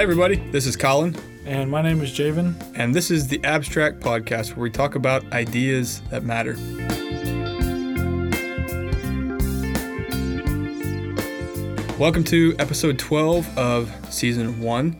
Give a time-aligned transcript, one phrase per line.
[0.00, 2.54] Hey, everybody, this is Colin, And my name is Javen.
[2.74, 6.56] and this is the Abstract Podcast where we talk about ideas that matter.
[11.98, 14.96] Welcome to episode 12 of season one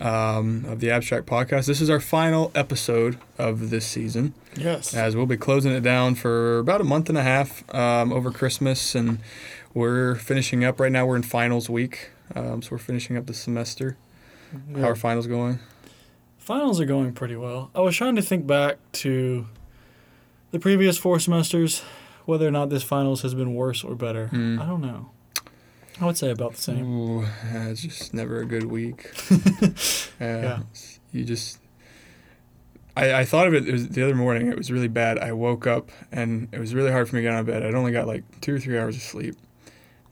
[0.00, 1.66] um, of the Abstract Podcast.
[1.66, 4.94] This is our final episode of this season, Yes.
[4.94, 8.30] as we'll be closing it down for about a month and a half um, over
[8.30, 9.18] Christmas, and
[9.74, 11.04] we're finishing up right now.
[11.04, 13.96] We're in finals week, um, so we're finishing up the semester.
[14.74, 15.58] How are finals going?
[16.38, 17.70] Finals are going pretty well.
[17.74, 19.46] I was trying to think back to
[20.52, 21.82] the previous four semesters,
[22.24, 24.28] whether or not this finals has been worse or better.
[24.28, 24.60] Hmm.
[24.60, 25.10] I don't know.
[26.00, 26.84] I would say about the same.
[26.84, 29.10] Ooh, it's just never a good week.
[30.20, 30.58] yeah, Yeah.
[31.12, 31.58] You just.
[32.96, 34.48] I, I thought of it, it was the other morning.
[34.48, 35.18] It was really bad.
[35.18, 37.62] I woke up and it was really hard for me to get out of bed.
[37.62, 39.36] I'd only got like two or three hours of sleep.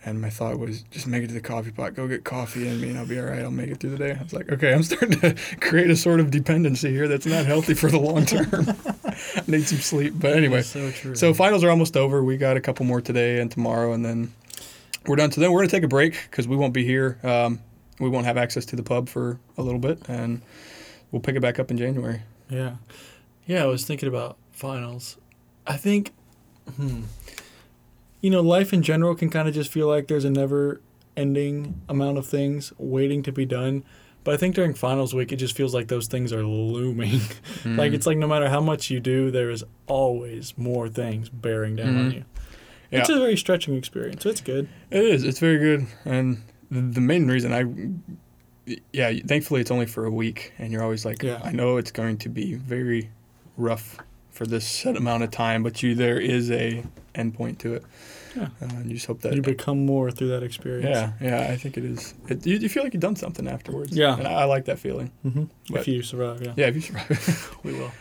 [0.07, 2.79] And my thought was just make it to the coffee pot, go get coffee in
[2.81, 3.41] me, and I'll be all right.
[3.41, 4.17] I'll make it through the day.
[4.19, 7.47] I was like, okay, I'm starting to create a sort of dependency here that's not
[7.47, 8.67] healthy for the long term.
[9.07, 10.13] I need some sleep.
[10.17, 11.15] But anyway, so true.
[11.15, 12.23] so finals are almost over.
[12.23, 14.33] We got a couple more today and tomorrow, and then
[15.07, 15.31] we're done.
[15.33, 17.19] So then we're gonna take a break because we won't be here.
[17.23, 17.61] Um,
[17.99, 20.43] we won't have access to the pub for a little bit, and
[21.13, 22.21] we'll pick it back up in January.
[22.51, 22.77] yeah,
[23.47, 23.63] yeah.
[23.63, 25.17] I was thinking about finals.
[25.67, 26.13] I think,
[26.77, 27.05] hmm,
[28.25, 32.17] you know, life in general can kind of just feel like there's a never-ending amount
[32.19, 33.85] of things waiting to be done.
[34.25, 37.21] But I think during finals week, it just feels like those things are looming.
[37.67, 37.95] Like Mm.
[37.95, 41.97] it's like no matter how much you do, there is always more things bearing down
[41.97, 42.15] on Mhm.
[42.15, 42.25] you.
[42.91, 43.17] It's Yeah.
[43.17, 44.23] a very stretching experience.
[44.23, 44.69] So it's good.
[44.91, 45.25] It is.
[45.25, 46.39] It's very good, and
[46.71, 47.65] the, the main reason I,
[48.93, 51.41] yeah, thankfully it's only for a week, and you're always like, Yeah.
[51.45, 53.11] I know it's going to be very
[53.59, 53.99] rough
[54.35, 57.85] for this set amount of time, but you there is a endpoint to it.
[58.37, 58.49] Yeah.
[58.61, 60.87] Uh, and you just hope that You become more through that experience.
[60.91, 61.13] Yeah,
[61.47, 62.15] yeah, I think it is.
[62.29, 63.97] It, you, you feel like you've done something afterwards.
[63.97, 64.19] Yeah.
[64.19, 65.13] and I, I like that feeling.
[65.23, 66.53] hmm But- If you survive, yeah.
[66.57, 67.59] Yeah, if you survive.
[67.63, 67.93] We will.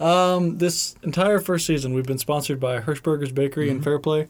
[0.00, 3.72] Um, this entire first season, we've been sponsored by Hirschberger's Bakery Mhm.
[3.72, 4.28] and Fairplay.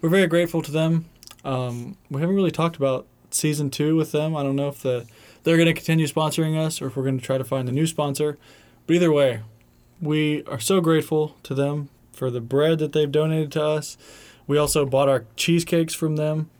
[0.00, 1.04] We're very grateful to them.
[1.44, 4.34] Um, we haven't really talked about season two with them.
[4.34, 5.06] I don't know if the
[5.42, 7.72] they're going to continue sponsoring us or if we're going to try to find a
[7.72, 8.38] new sponsor.
[8.86, 9.40] But either way,
[10.00, 13.96] we are so grateful to them for the bread that they've donated to us.
[14.46, 16.50] We also bought our cheesecakes from them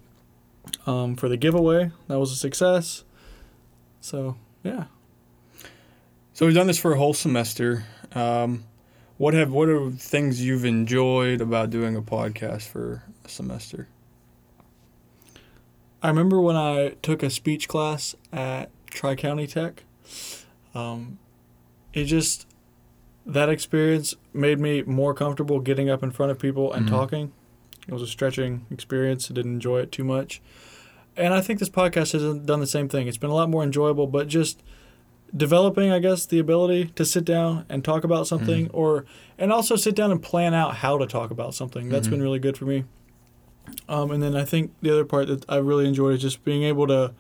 [0.87, 1.91] um, for the giveaway.
[2.09, 3.05] That was a success.
[4.01, 4.85] So yeah.
[6.33, 7.85] so we've done this for a whole semester.
[8.15, 8.65] Um,
[9.17, 13.89] what have what are things you've enjoyed about doing a podcast for a semester?
[16.03, 19.85] I remember when I took a speech class at Tri County Tech.
[20.75, 21.19] Um,
[21.95, 22.47] it just
[23.27, 26.91] that experience made me more comfortable getting up in front of people and Mhm.
[26.91, 27.33] talking.
[27.89, 29.31] It was a stretching experience.
[29.31, 30.41] I didn't enjoy it too much,
[31.17, 33.07] and I think this podcast has done the same thing.
[33.07, 34.63] It's been a lot more enjoyable, but just
[35.37, 39.05] developing, I guess, the ability to sit down and talk about something, or
[39.39, 41.89] and also sit down and plan out how to talk about something.
[41.89, 42.11] That's Mhm.
[42.13, 42.85] been really good for me.
[43.89, 46.63] Um, and then I think the other part that I really enjoyed is just being
[46.63, 47.13] able to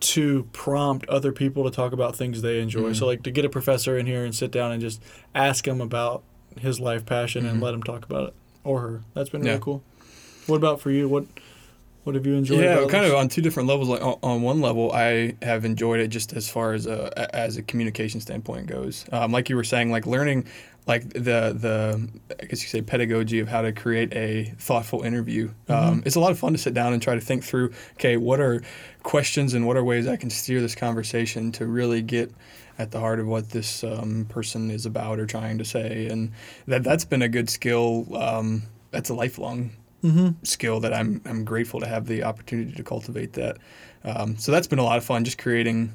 [0.00, 2.90] to prompt other people to talk about things they enjoy.
[2.90, 2.96] Mhm.
[2.96, 5.02] So like to get a professor in here and sit down and just
[5.34, 6.22] ask him about
[6.58, 7.62] his life passion and Mhm.
[7.64, 9.00] let him talk about it or her.
[9.14, 9.50] That's been Yeah.
[9.52, 9.82] really cool.
[10.46, 11.08] What about for you?
[11.08, 11.26] What
[12.08, 12.60] what have you enjoyed?
[12.60, 13.12] yeah, kind this?
[13.12, 13.90] of on two different levels.
[13.90, 17.58] Like on, on one level, I have enjoyed it just as far as a as
[17.58, 19.04] a communication standpoint goes.
[19.12, 20.46] Um, like you were saying, like learning,
[20.86, 22.08] like the the
[22.40, 25.50] I guess you say pedagogy of how to create a thoughtful interview.
[25.68, 26.06] Um, Mhm.
[26.06, 27.72] it's a lot of fun to sit down and try to think through.
[27.96, 28.62] Okay, what are
[29.02, 32.32] questions and what are ways I can steer this conversation to really get
[32.78, 36.32] at the heart of what this um, person is about or trying to say, and
[36.66, 38.06] that that's been a good skill.
[38.16, 39.72] Um, that's a lifelong
[40.02, 40.34] Mhm.
[40.46, 43.56] skill that I'm I'm grateful to have the opportunity to cultivate that.
[44.04, 45.92] Um, so that's been a lot of fun, just creating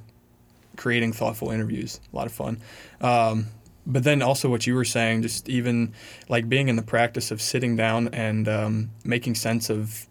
[0.76, 2.00] creating thoughtful interviews.
[2.12, 2.60] A lot of fun.
[3.02, 3.48] Um,
[3.86, 5.94] but then also what you were saying, just even
[6.30, 10.08] like being in the practice of sitting down and um, making sense of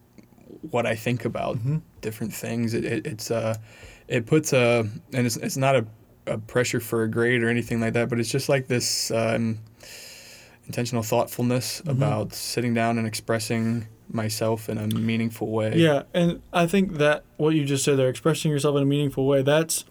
[0.71, 1.81] what I think about Mhm.
[2.01, 2.75] different things.
[2.75, 3.57] It, it, it's uh,
[4.09, 5.87] it puts a and it's it's not a,
[6.27, 9.59] a pressure for a grade or anything like that, but it's just like this um,
[10.67, 11.91] intentional thoughtfulness Mhm.
[11.91, 15.75] about sitting down and expressing myself in a meaningful way.
[15.77, 19.27] Yeah, and I think that what you just said there, expressing yourself in a meaningful
[19.27, 19.85] way, that's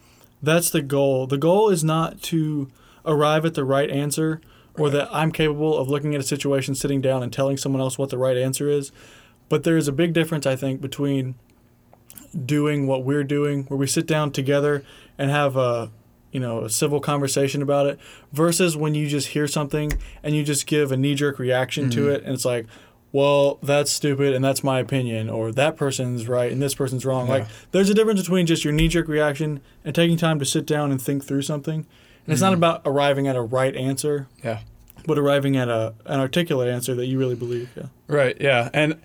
[0.43, 1.27] that's the goal.
[1.27, 2.67] The goal is not to
[3.05, 4.41] arrive at the right answer
[4.77, 4.93] or Right.
[4.93, 8.09] that I'm capable of looking at a situation, sitting down and telling someone else what
[8.09, 8.91] the right answer is.
[9.49, 11.35] But there is a big difference, I think, between
[12.45, 14.83] doing what we're doing, where we sit down together
[15.17, 15.91] and have a
[16.31, 17.99] you know a civil conversation about it,
[18.31, 19.91] versus when you just hear something
[20.23, 22.15] and you just give a knee jerk reaction to Mhm.
[22.15, 22.65] it, and it's like,
[23.13, 27.27] well, that's stupid and that's my opinion, or that person's right and this person's wrong.
[27.27, 27.33] Yeah.
[27.33, 30.65] Like, there's a difference between just your knee jerk reaction and taking time to sit
[30.65, 31.85] down and think through something.
[32.25, 32.57] And it's not Mhm.
[32.57, 34.59] about arriving at a right answer, Yeah.
[35.05, 37.69] but arriving at a an articulate answer that you really believe.
[37.75, 37.87] Yeah.
[38.07, 38.37] Right.
[38.39, 38.69] Yeah.
[38.73, 38.95] And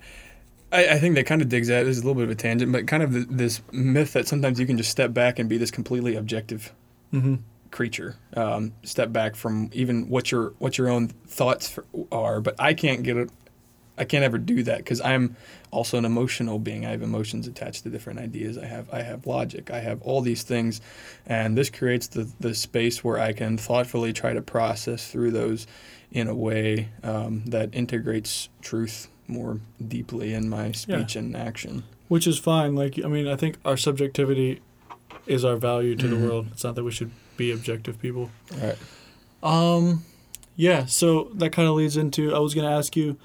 [0.71, 2.35] I, I think that kind of digs at this is a little bit of a
[2.35, 5.49] tangent, but kind of th- this myth that sometimes you can just step back and
[5.49, 6.71] be this completely objective
[7.13, 7.35] Mm-hmm.
[7.71, 8.15] creature.
[8.35, 12.41] Um, step back from even what your what your own thoughts for, are.
[12.41, 13.29] But I can't get it.
[13.99, 15.35] I can't ever do that because I'm
[15.71, 16.85] also an emotional being.
[16.85, 18.57] I have emotions attached to different ideas.
[18.57, 19.71] I have I have logic.
[19.71, 20.81] I have all these things,
[21.25, 25.65] and this creates the the space where I can thoughtfully try to process through those
[26.11, 31.83] in a way um, that integrates truth more deeply in my speech and action.
[32.07, 32.75] Which is fine.
[32.75, 34.61] Like, I mean, I think our subjectivity
[35.27, 36.09] is our value to Mhm.
[36.09, 36.47] the world.
[36.51, 38.29] It's not that we should be objective people.
[38.61, 38.77] Right.
[39.43, 40.03] Um,
[40.55, 40.85] yeah.
[40.85, 43.17] So that kind of leads into I was going to ask you.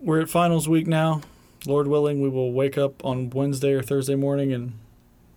[0.00, 1.22] We're at finals week now.
[1.66, 4.74] Lord willing, we will wake up on Wednesday or Thursday morning and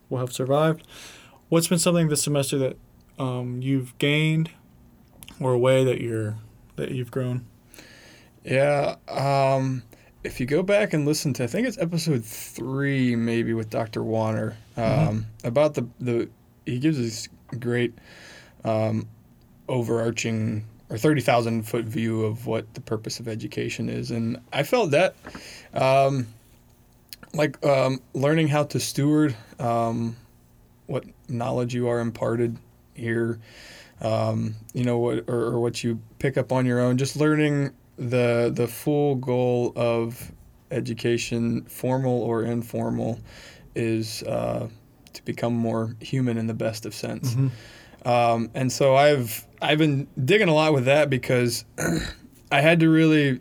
[0.10, 0.86] we'll have survived.
[1.50, 2.78] What's been something this semester that
[3.18, 4.52] um, you've gained,
[5.40, 6.38] or a way that you're
[6.76, 7.46] that you've grown?
[8.46, 8.96] Yeah.
[9.08, 9.82] Um,
[10.24, 14.04] if you go back and listen to, I think it's episode three, maybe with Dr.
[14.04, 15.24] Warner, um, Mhm.
[15.44, 16.30] about the the
[16.66, 17.28] he gives this
[17.60, 17.94] great
[18.64, 19.08] um,
[19.68, 24.64] overarching or thirty thousand foot view of what the purpose of education is, and I
[24.64, 25.16] felt that.
[25.74, 26.28] Um,
[27.34, 30.18] like um, learning how to steward um,
[30.88, 32.58] what knowledge you are imparted
[32.94, 33.40] here,
[34.02, 36.98] um, you know, what or, or what you pick up on your own.
[36.98, 40.32] Just learning the the full goal of
[40.72, 43.20] education, formal or informal,
[43.76, 44.68] is uh,
[45.14, 47.36] to become more human in the best of sense.
[48.06, 51.64] Um, and so I've I've been digging a lot with that because
[52.52, 53.40] I had to really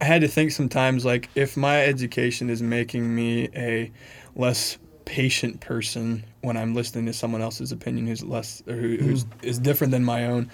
[0.00, 3.92] I had to think sometimes like if my education is making me a
[4.34, 9.26] less patient person when I'm listening to someone else's opinion who's less or who, who's
[9.42, 10.50] is different than my own.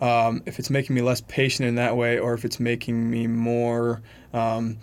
[0.00, 3.26] Um, if it's making me less patient in that way, or if it's making me
[3.26, 4.00] more
[4.32, 4.78] um,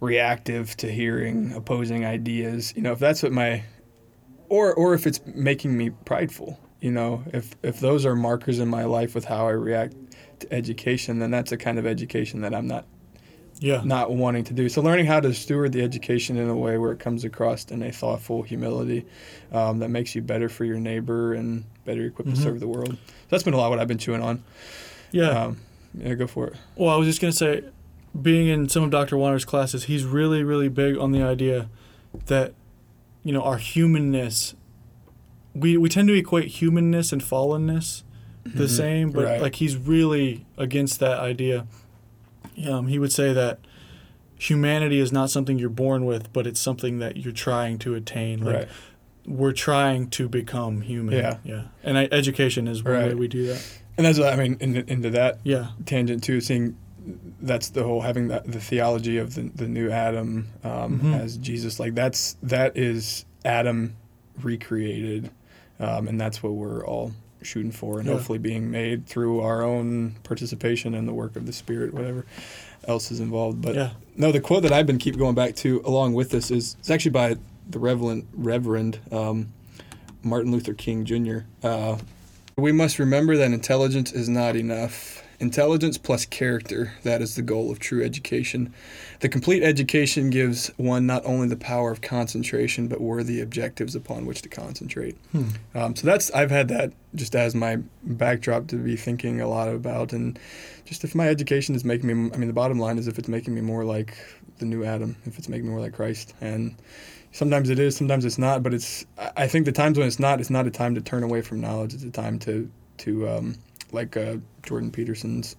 [0.00, 3.64] reactive to hearing opposing ideas, you know, if that's what my
[4.48, 8.68] or or if it's making me prideful, you know, if if those are markers in
[8.68, 9.94] my life with how I react
[10.40, 12.86] to education, then that's a kind of education that I'm not
[13.62, 13.80] Yeah.
[13.84, 14.68] not wanting to do.
[14.68, 17.82] So learning how to steward the education in a way where it comes across in
[17.82, 19.06] a thoughtful humility
[19.52, 22.34] um, that makes you better for your neighbor and better equipped Mhm.
[22.34, 22.90] to serve the world.
[22.90, 22.96] So
[23.28, 24.42] that's been a lot what I've been chewing on.
[25.12, 25.28] Yeah.
[25.44, 25.58] Um,
[25.96, 26.54] yeah, go for it.
[26.76, 27.62] Well, I was just gonna say,
[28.20, 29.16] being in some of Dr.
[29.16, 31.68] Warner's classes, he's really, really big on the idea
[32.26, 32.54] that,
[33.24, 34.54] you know, our humanness.
[35.54, 38.02] We we tend to equate humanness and fallenness
[38.44, 38.68] the Mhm.
[38.68, 39.40] same, but Right.
[39.40, 41.66] like he's really against that idea.
[42.68, 43.58] Um, he would say that
[44.36, 48.44] humanity is not something you're born with, but it's something that you're trying to attain.
[48.44, 48.68] Like Right.
[49.26, 51.14] we're trying to become human.
[51.14, 51.36] Yeah.
[51.44, 51.62] Yeah.
[51.84, 53.64] And I, education is one way we do that.
[53.96, 55.68] And that's what I mean into, into that Yeah.
[55.86, 56.76] tangent too, seeing
[57.40, 61.20] that's the whole having that the theology of the, the new Adam um, Mhm.
[61.20, 61.78] as Jesus.
[61.80, 63.94] Like that's that is Adam
[64.40, 65.30] recreated,
[65.80, 67.12] um, and that's what we're all
[67.46, 68.14] shooting for, and Yeah.
[68.14, 72.24] hopefully being made through our own participation in the work of the Spirit, whatever
[72.86, 73.60] else is involved.
[73.62, 73.90] But yeah.
[74.16, 76.90] no, the quote that I've been keep going back to along with this is it's
[76.90, 77.36] actually by
[77.68, 79.52] the Reverend Reverend um,
[80.22, 81.38] Martin Luther King Jr.
[81.62, 81.98] Uh,
[82.56, 85.21] we must remember that intelligence is not enough.
[85.42, 88.72] Intelligence plus character, that is the goal of true education.
[89.18, 94.24] The complete education gives one not only the power of concentration, but worthy objectives upon
[94.24, 95.18] which to concentrate.
[95.32, 95.48] Hmm.
[95.74, 99.68] Um, so that's I've had that just as my backdrop to be thinking a lot
[99.68, 100.38] about, and
[100.84, 103.28] just if my education is making me, I mean, the bottom line is if it's
[103.28, 104.16] making me more like
[104.58, 106.76] the new Adam, if it's making me more like Christ, and
[107.32, 110.20] sometimes it is, sometimes it's not, but it's I I think the times when it's
[110.20, 111.94] not, it's not a time to turn away from knowledge.
[111.94, 113.56] It's a time to to um,
[113.92, 115.56] like uh, Jordan Peterson's,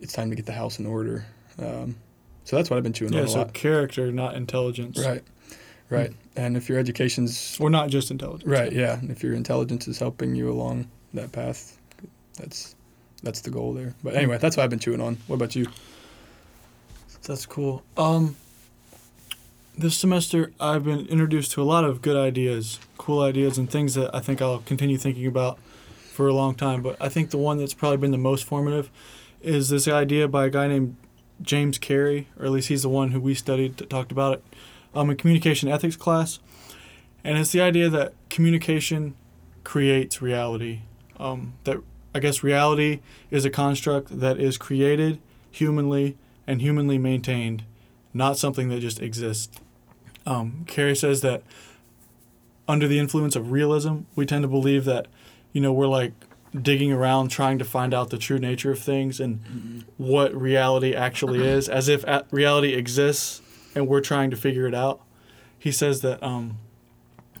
[0.00, 1.24] it's time to get the house in order.
[1.58, 1.96] Um,
[2.44, 3.20] so that's what I've been chewing Yeah.
[3.20, 3.52] on a So lot.
[3.52, 4.98] character, not intelligence.
[4.98, 5.22] Right,
[5.90, 8.48] right, and if your education's Or not just intelligence.
[8.50, 8.98] Right, yeah.
[8.98, 11.78] And if your intelligence is helping you along that path,
[12.36, 12.74] that's
[13.22, 13.94] that's the goal there.
[14.02, 15.18] But anyway, that's what I've been chewing on.
[15.26, 15.66] What about you?
[17.24, 17.82] That's cool.
[17.96, 18.36] Um,
[19.76, 23.94] this semester, I've been introduced to a lot of good ideas, cool ideas, and things
[23.94, 25.58] that I think I'll continue thinking about
[26.18, 26.82] for a long time.
[26.82, 28.90] But I think the one that's probably been the most formative
[29.40, 30.96] is this idea by a guy named
[31.40, 34.44] James Carey, or at least he's the one who we studied talked about it
[34.96, 36.40] um, in communication ethics class.
[37.22, 39.14] And it's the idea that communication
[39.62, 40.80] creates reality.
[41.20, 41.76] Um, that
[42.12, 42.98] I guess reality
[43.30, 45.20] is a construct that is created
[45.52, 46.16] humanly
[46.48, 47.62] and humanly maintained,
[48.12, 49.60] not something that just exists.
[50.26, 51.44] Um, Carey says that
[52.66, 55.06] under the influence of realism, we tend to believe that,
[55.52, 56.12] you know, we're like
[56.60, 61.46] digging around trying to find out the true nature of things and what reality actually
[61.46, 63.42] is, as if reality exists
[63.74, 65.00] and we're trying to figure it out.
[65.58, 66.58] He says that, um,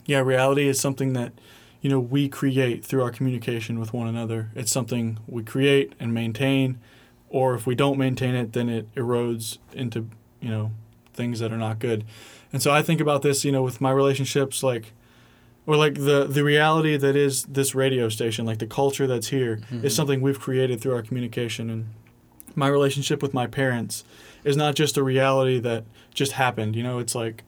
[0.04, 1.32] yeah, reality is something that,
[1.80, 4.50] you know, we create through our communication with one another.
[4.54, 6.78] It's something we create and maintain,
[7.28, 10.08] or if we don't maintain it, then it erodes into,
[10.40, 10.72] you know,
[11.14, 12.04] things that are not good.
[12.52, 14.92] And so I think about this, you know, with my relationships, like,
[15.68, 19.60] or like the the reality that is this radio station, like the culture that's here,
[19.84, 21.68] is something we've created through our communication.
[21.68, 21.88] And
[22.54, 24.02] my relationship with my parents
[24.44, 25.84] is not just a reality that
[26.14, 26.74] just happened.
[26.74, 27.44] You know, it's like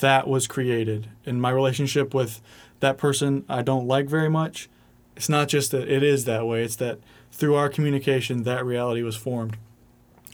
[0.00, 1.10] that was created.
[1.26, 2.40] And my relationship with
[2.80, 4.70] that person I don't like very much,
[5.14, 6.64] it's not just that it is that way.
[6.64, 6.98] It's that
[7.30, 9.58] through our communication, that reality was formed.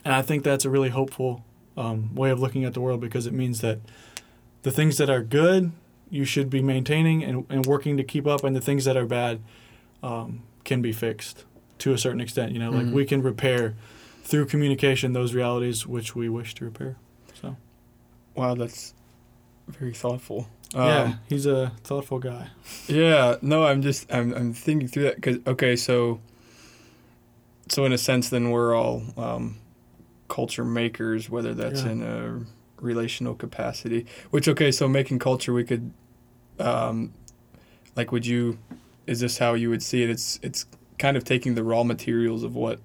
[0.05, 1.45] And I think that's a really hopeful
[1.77, 3.81] um, way of looking at the world because it means that
[4.63, 5.73] the things that are good
[6.11, 9.07] you should be maintaining and, and working to keep up, and the things that are
[9.07, 9.41] bad
[10.03, 11.45] um, can be fixed
[11.79, 12.53] to a certain extent.
[12.53, 12.93] You know, like Mhm.
[12.93, 13.75] we can repair
[14.23, 16.97] through communication those realities which we wish to repair.
[17.41, 17.57] So
[18.35, 18.93] Wow, that's
[19.69, 20.49] very thoughtful.
[20.75, 22.49] yeah, Um, he's a thoughtful guy.
[22.89, 26.21] Yeah, no, I'm just I'm I'm thinking through that because okay, so
[27.69, 29.57] so in a sense, then we're all um,
[30.29, 31.91] culture makers, whether that's Yeah.
[31.91, 32.41] in a
[32.81, 34.07] relational capacity.
[34.31, 35.93] Which okay, so making culture, we could,
[36.59, 37.13] um,
[37.95, 38.59] like, would you?
[39.07, 40.11] Is this how you would see it?
[40.11, 40.67] It's it's
[40.99, 42.81] kind of taking the raw materials of what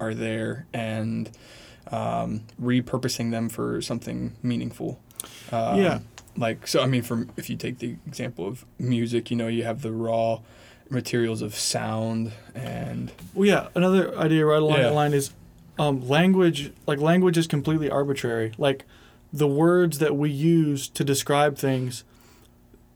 [0.00, 1.30] are there and
[1.90, 5.00] um, repurposing them for something meaningful.
[5.52, 6.00] Um, Yeah.
[6.36, 9.64] Like so, I mean, from if you take the example of music, you know, you
[9.64, 10.40] have the raw
[10.90, 14.88] materials of sound and Well, yeah, another idea right along Yeah.
[14.88, 15.32] the line is
[15.78, 16.72] um, language.
[16.86, 18.52] Like language is completely arbitrary.
[18.58, 18.84] Like
[19.32, 22.04] the words that we use to describe things,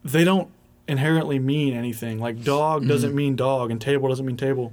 [0.03, 0.49] they don't
[0.87, 2.19] inherently mean anything.
[2.19, 3.15] Like dog doesn't Mhm.
[3.15, 4.71] mean dog, and table doesn't mean table.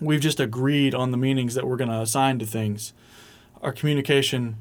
[0.00, 2.92] We've just agreed on the meanings that we're going to assign to things.
[3.62, 4.56] Our communication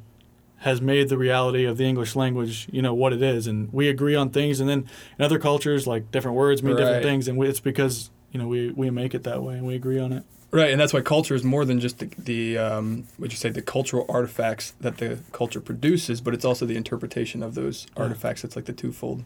[0.62, 3.90] has made the reality of the English language, you know, what it is, and we
[3.90, 4.60] agree on things.
[4.60, 4.86] And then
[5.20, 8.48] in other cultures, like different words mean different things, and we, it's because you know
[8.48, 10.24] we we make it that way and we agree on it.
[10.52, 13.50] Right, and that's why culture is more than just the the um, would you say
[13.50, 18.04] the cultural artifacts that the culture produces, but it's also the interpretation of those Yeah.
[18.04, 18.44] artifacts.
[18.44, 19.24] It's like the twofold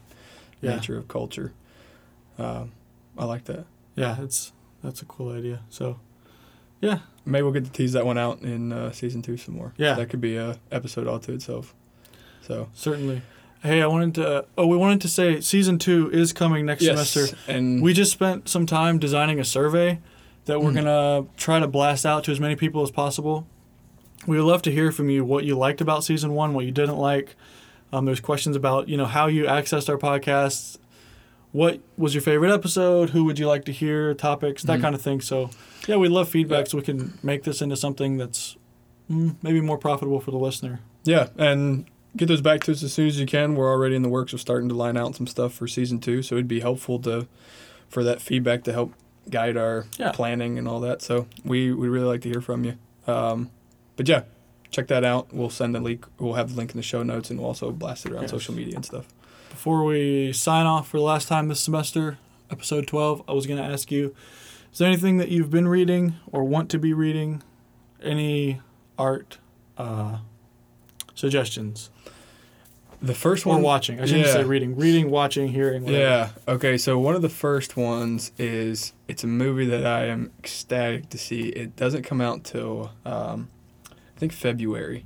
[0.62, 0.76] Yeah.
[0.76, 1.54] nature of culture.
[2.38, 2.72] Um,
[3.18, 3.66] I like that.
[3.96, 4.52] Yeah, it's
[4.84, 5.62] that's a cool idea.
[5.70, 6.00] So,
[6.80, 9.74] yeah, Maybe we'll get to tease that one out in uh, season two some more.
[9.78, 9.94] Yeah.
[9.94, 11.76] that could be a episode all to itself.
[12.42, 13.22] So certainly.
[13.62, 14.46] Hey, I wanted to.
[14.58, 17.28] Oh, we wanted to say season two is coming next semester.
[17.48, 20.00] and We just spent some time designing a survey
[20.52, 20.76] that we're Mm.
[20.76, 23.48] gonna try to blast out to as many people as possible.
[24.28, 26.72] We would love to hear from you what you liked about season one, what you
[26.72, 27.36] didn't like.
[27.94, 30.78] Um, there's questions about you know how you accessed our podcasts.
[31.54, 33.10] What was your favorite episode?
[33.12, 34.14] Who would you like to hear?
[34.14, 34.82] Topics, that Mhm.
[34.82, 35.20] kind of thing.
[35.22, 35.50] So,
[35.88, 36.70] yeah, we love feedback Yeah.
[36.72, 38.56] so we can make this into something that's
[39.10, 40.80] mm, maybe more profitable for the listener.
[41.04, 41.84] Yeah, and
[42.16, 43.56] get those back to us as soon as you can.
[43.56, 46.22] We're already in the works of starting to line out some stuff for season two,
[46.22, 47.28] so it'd be helpful to
[47.90, 48.94] for that feedback to help
[49.30, 50.12] guide our Yeah.
[50.12, 51.02] planning and all that.
[51.02, 52.78] So we we really like to hear from you.
[53.08, 53.50] Um,
[53.96, 54.24] but yeah,
[54.72, 55.34] check that out.
[55.34, 56.06] We'll send the link.
[56.20, 58.32] We'll have the link in the show notes, and we'll also blast it around Yes.
[58.32, 59.08] social media and stuff.
[59.50, 62.18] Before we sign off for the last time this semester,
[62.50, 64.16] episode 12, I was going to ask you
[64.72, 67.44] is there anything that you've been reading or want to be reading?
[68.02, 68.62] Any
[68.98, 69.38] art
[69.78, 70.20] uh,
[71.14, 71.90] suggestions?
[73.02, 74.00] The first Or one watching.
[74.00, 74.34] I shouldn't yeah.
[74.34, 74.76] say reading.
[74.76, 75.84] Reading, watching, hearing.
[75.86, 76.04] Whatever.
[76.04, 76.30] Yeah.
[76.54, 76.78] Okay.
[76.78, 81.18] So one of the first ones is it's a movie that I am ecstatic to
[81.18, 81.50] see.
[81.50, 83.50] It doesn't come out till um,
[83.90, 85.04] I think February.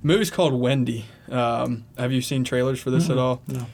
[0.00, 1.04] The movie's called Wendy.
[1.30, 3.20] Um, have you seen trailers for this at Mm-mm.
[3.20, 3.42] all?
[3.46, 3.66] No.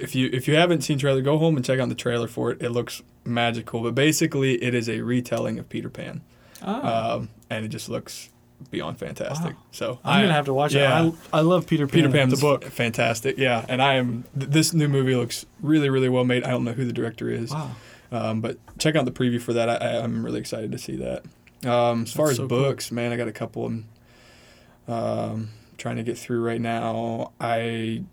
[0.00, 2.50] If you if you haven't seen trailer, go home and check out the trailer for
[2.50, 2.62] it.
[2.62, 3.82] It looks magical.
[3.82, 6.22] But basically, it is a retelling of Peter Pan,
[6.62, 8.28] Ah, um, and it just looks
[8.70, 9.54] beyond fantastic.
[9.54, 9.62] Wow.
[9.72, 11.04] So I'm I- going to have to watch yeah.
[11.06, 11.14] it.
[11.32, 11.94] I, I love Peter Pan.
[11.94, 12.64] Peter Pan, the book.
[12.64, 13.38] fantastic.
[13.38, 14.24] Yeah, and I am.
[14.38, 16.44] Th- this new movie looks really, really well made.
[16.44, 17.70] I don't know who the director is, Wow.
[18.12, 19.68] um, but check out the preview for that.
[19.70, 21.24] I, I'm really excited to see that.
[21.68, 22.58] Um, as far That's as so cool.
[22.58, 23.66] books, man, I got a couple.
[23.66, 23.84] I'm
[24.88, 27.32] um, trying to get through right now.
[27.40, 28.04] I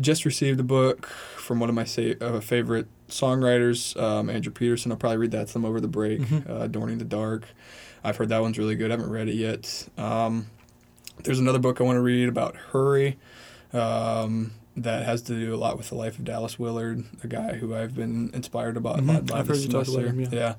[0.00, 4.90] just received a book from one of my sa- uh, favorite songwriters, um, Andrew Peterson.
[4.92, 6.20] I'll probably read that some over the break.
[6.20, 6.48] Mhm.
[6.48, 7.44] Uh, Adorning the Dark.
[8.04, 8.90] I've heard that one's really good.
[8.90, 9.88] I haven't read it yet.
[9.96, 10.46] Um,
[11.24, 13.18] there's another book I want to read about Hurry.
[13.72, 17.54] Um, that has to do a lot with the life of Dallas Willard, a guy
[17.54, 19.06] who I've been inspired about Mhm.
[19.06, 20.54] by, by I've heard you talk about him, yeah.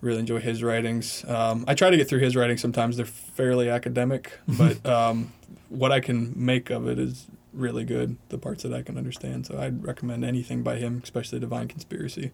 [0.00, 1.22] Really enjoy his writings.
[1.28, 2.60] Um, I try to get through his writings.
[2.62, 5.32] Sometimes they're fairly academic, but um,
[5.68, 8.16] what I can make of it is really good.
[8.30, 9.46] The parts that I can understand.
[9.46, 12.32] So I'd recommend anything by him, especially Divine Conspiracy.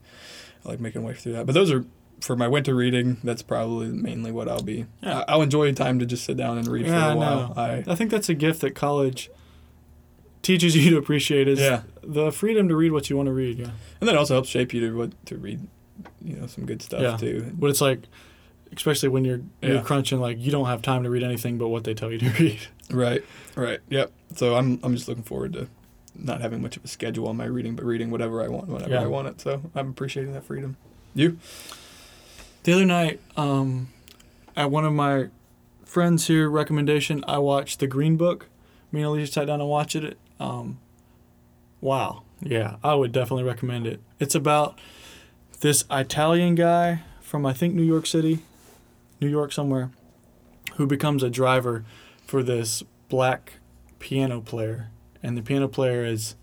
[0.65, 1.47] I like making my way through that.
[1.47, 1.85] But those are
[2.21, 3.19] for my winter reading.
[3.25, 4.87] That's probably mainly what I'll be.
[5.03, 5.21] Yeah.
[5.21, 7.37] I- I'll enjoy time to just sit down and read Yeah, for a while.
[7.49, 7.53] know.
[7.57, 9.31] I I think that's a gift that college
[10.43, 11.83] teaches you to appreciate is Yeah.
[12.03, 13.59] the freedom to read what you want to read.
[13.59, 13.71] Yeah.
[14.01, 15.67] and that also helps shape you to what to read.
[16.23, 17.17] You know, some good stuff Yeah.
[17.17, 17.51] too.
[17.55, 18.01] But it's like,
[18.77, 21.85] especially when you're you're crunching, like you don't have time to read anything but what
[21.85, 22.59] they tell you to read.
[22.91, 23.25] Right,
[23.57, 24.13] right, yep.
[24.35, 25.69] So I'm I'm just looking forward to
[26.21, 28.91] not having much of a schedule on my reading, but reading whatever I want whenever
[28.93, 29.03] Yeah.
[29.03, 29.41] I want it.
[29.41, 30.77] So I'm appreciating that freedom.
[31.15, 31.39] You?
[32.65, 33.89] The other night, um,
[34.57, 35.29] at one of my
[35.85, 38.49] friends here recommendation, I watched The Green Book.
[38.93, 40.19] Me and Alicia sat down and watched it.
[40.41, 40.79] Um,
[41.81, 44.01] wow, yeah, I would definitely recommend it.
[44.19, 44.79] It's about
[45.61, 48.41] this Italian guy from I think New York City,
[49.21, 49.91] New York somewhere,
[50.77, 51.85] who becomes a driver
[52.27, 53.55] for this black
[53.99, 54.91] piano player,
[55.23, 56.35] and the piano player is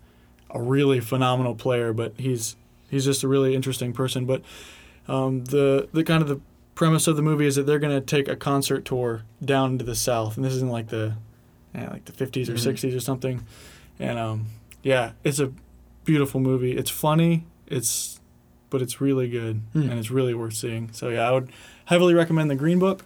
[0.50, 2.56] a really phenomenal player, but he's
[2.90, 4.42] he's just a really interesting person, but
[5.08, 6.40] um, the the kind of the
[6.76, 9.86] premise of the movie is that they're going to take a concert tour down into
[9.86, 11.16] the south, and this is in like the
[11.74, 12.74] yeah, like the 50s or Mhm.
[12.74, 13.46] 60s or something.
[14.00, 14.46] And um,
[14.84, 15.52] yeah, it's a
[16.06, 16.76] beautiful movie.
[16.78, 17.46] It's funny.
[17.68, 18.20] It's
[18.70, 19.90] but it's really good Hmm.
[19.90, 20.92] and it's really worth seeing.
[20.92, 21.50] So yeah, I would
[21.86, 23.06] heavily recommend the Green Book.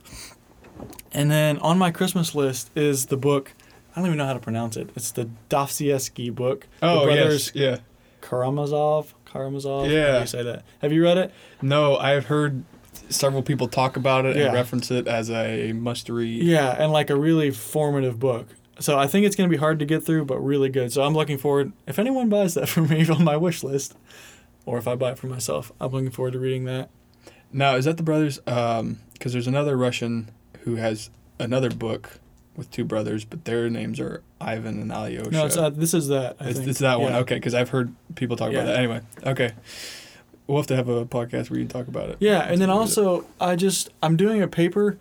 [1.11, 3.53] And then on my Christmas list is the book.
[3.95, 4.89] I don't even know how to pronounce it.
[4.95, 6.67] It's the Dostoevsky book.
[6.81, 7.77] Oh the yes, brothers yeah.
[8.21, 9.13] Karamazov.
[9.31, 9.85] Karamazov.
[9.85, 10.19] How Yeah.
[10.21, 10.63] you say that?
[10.81, 11.31] Have you read it?
[11.61, 12.63] No, I've heard
[13.09, 14.45] several people talk about it Yeah.
[14.45, 16.43] and reference it as a must read.
[16.43, 18.47] Yeah, and like a really formative book.
[18.79, 20.91] So I think it's going to be hard to get through, but really good.
[20.93, 21.73] So I'm looking forward.
[21.85, 23.95] If anyone buys that for me on my wish list,
[24.65, 26.89] or if I buy it for myself, I'm looking forward to reading that.
[27.51, 28.39] Now, is that the brothers?
[28.47, 30.29] Um, because there's another Russian
[30.61, 31.09] who has
[31.39, 32.19] another book
[32.59, 35.31] with two brothers, but their names are Ivan and Alyosha.
[35.31, 35.79] No, it's not.
[35.79, 36.35] This is that.
[36.39, 37.13] I It's, it's that one.
[37.13, 38.59] Okay, because I've heard people talk Yeah.
[38.59, 38.77] about that.
[38.77, 39.53] Anyway, okay.
[40.45, 42.17] We'll have to have a podcast where you can talk about it.
[42.19, 44.97] Yeah, and then also I just I'm doing a paper,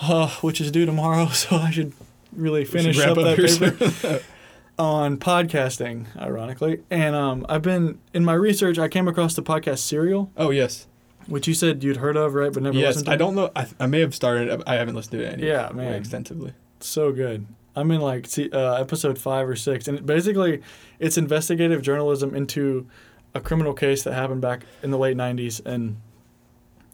[0.00, 1.92] uh, which is due tomorrow, so I should
[2.32, 4.20] really We should finish up, that paper.
[4.78, 6.80] on podcasting, ironically.
[6.90, 8.78] And um, I've been in my research.
[8.78, 10.86] I came across the podcast Serial, oh yes,
[11.26, 12.52] which you said you'd heard of, right?
[12.52, 12.88] But never yes.
[12.88, 13.12] listened to.
[13.12, 13.50] I don't know.
[13.56, 14.62] I, I may have started.
[14.66, 15.94] I haven't listened to it any Yeah, man.
[15.94, 16.52] extensively.
[16.84, 17.46] So good.
[17.74, 20.62] I'm in like uh, episode five or six, and it basically,
[20.98, 22.86] it's investigative journalism into
[23.34, 25.96] a criminal case that happened back in the late '90s, and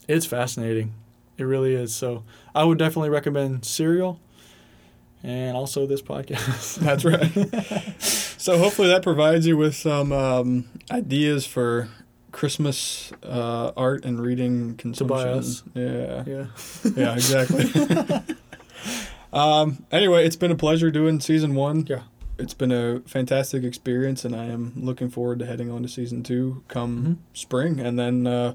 [0.09, 0.94] it's fascinating.
[1.37, 1.94] It really is.
[1.94, 2.24] So
[2.55, 4.20] I would definitely recommend Serial,
[5.22, 6.76] and also this podcast.
[6.81, 8.00] That's right.
[8.00, 11.88] so hopefully that provides you with some um, ideas for
[12.33, 15.29] Christmas uh, art and reading consumption.
[15.29, 15.62] us.
[15.74, 16.24] Yeah.
[16.26, 16.46] yeah.
[16.96, 17.14] Yeah.
[17.14, 18.37] Exactly.
[19.33, 19.85] um.
[19.93, 21.87] Anyway, it's been a pleasure doing season one.
[21.88, 22.03] Yeah.
[22.38, 26.23] It's been a fantastic experience, and I am looking forward to heading on to season
[26.23, 27.37] two come Mhm.
[27.37, 28.55] spring, and then uh,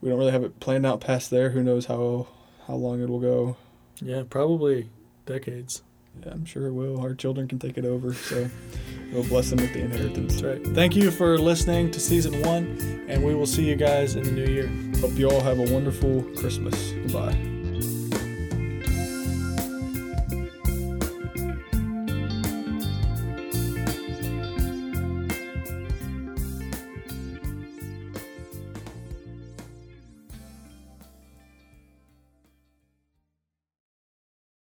[0.00, 1.50] we don't really have it planned out past there.
[1.50, 2.26] Who knows how
[2.66, 3.56] how long it will go?
[4.00, 4.22] Yeah.
[4.28, 4.88] Probably
[5.26, 5.82] decades.
[6.24, 6.98] Yeah, I'm sure it will.
[6.98, 8.48] Our children can take it over, so
[9.12, 10.40] we'll bless them with the inheritance.
[10.40, 10.66] That's right.
[10.74, 14.30] Thank you for listening to season one, and we will see you guys in the
[14.32, 14.70] new year.
[15.02, 16.92] Hope you all have a wonderful Christmas.
[16.92, 17.55] Goodbye.